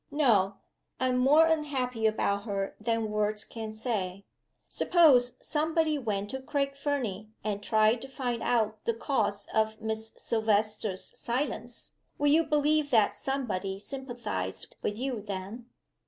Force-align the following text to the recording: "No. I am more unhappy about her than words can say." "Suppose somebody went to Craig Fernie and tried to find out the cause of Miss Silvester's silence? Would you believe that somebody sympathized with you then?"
"No. 0.09 0.55
I 0.99 1.09
am 1.09 1.17
more 1.19 1.45
unhappy 1.45 2.07
about 2.07 2.45
her 2.45 2.75
than 2.81 3.11
words 3.11 3.43
can 3.45 3.71
say." 3.71 4.25
"Suppose 4.67 5.35
somebody 5.41 5.99
went 5.99 6.31
to 6.31 6.41
Craig 6.41 6.75
Fernie 6.75 7.29
and 7.43 7.61
tried 7.61 8.01
to 8.01 8.07
find 8.07 8.41
out 8.41 8.83
the 8.85 8.95
cause 8.95 9.45
of 9.53 9.79
Miss 9.79 10.11
Silvester's 10.17 11.15
silence? 11.15 11.93
Would 12.17 12.31
you 12.31 12.43
believe 12.43 12.89
that 12.89 13.13
somebody 13.13 13.77
sympathized 13.77 14.75
with 14.81 14.97
you 14.97 15.21
then?" 15.21 15.67